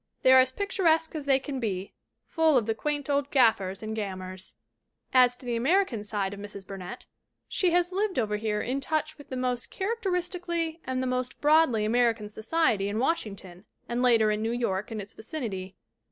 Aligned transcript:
They 0.23 0.33
are 0.33 0.39
as 0.39 0.51
picturesque 0.51 1.13
as 1.13 1.27
they 1.27 1.37
can 1.37 1.59
be, 1.59 1.93
full 2.25 2.57
of 2.57 2.65
the 2.65 2.73
quaint 2.73 3.07
old 3.07 3.29
gaffers 3.29 3.83
and 3.83 3.95
gam 3.95 4.17
mers. 4.17 4.53
360 5.11 5.11
THE 5.13 5.13
WOMEN 5.13 5.13
WHO 5.13 5.13
MAKE 5.13 5.13
OUR 5.13 5.13
NOVELS 5.13 5.13
"As 5.13 5.37
to 5.37 5.45
the 5.45 5.55
American 5.55 6.03
side 6.03 6.33
of 6.33 6.63
Mrs. 6.63 6.67
Burnett, 6.67 7.07
she 7.47 7.69
has 7.69 7.91
lived 7.91 8.17
over 8.17 8.37
here 8.37 8.61
in 8.61 8.79
touch 8.81 9.19
with 9.19 9.29
the 9.29 9.37
most 9.37 9.69
characteristic 9.69 10.47
ally 10.49 10.77
and 10.85 11.03
the 11.03 11.05
most 11.05 11.39
broadly 11.39 11.85
American 11.85 12.29
society 12.29 12.89
in 12.89 12.97
Wash 12.97 13.25
ington 13.25 13.65
and 13.87 14.01
later 14.01 14.31
in 14.31 14.41
New 14.41 14.51
York 14.53 14.89
and 14.89 14.99
its 14.99 15.13
vicinity. 15.13 15.75